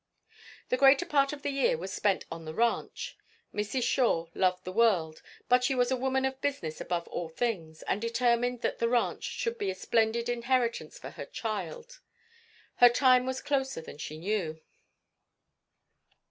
[0.69, 3.15] The greater part of the year was spent on the ranch.
[3.53, 3.83] Mrs.
[3.83, 8.01] Shore loved the world, but she was a woman of business above all things, and
[8.01, 11.99] determined that the ranch should be a splendid inheritance for her child.
[12.77, 14.59] Her time was closer than she knew.